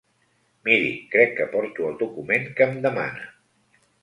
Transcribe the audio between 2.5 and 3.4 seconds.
que em demana.